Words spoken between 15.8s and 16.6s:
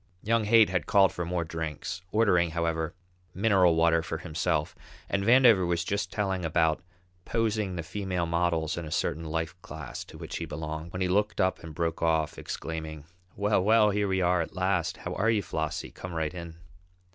Come right in."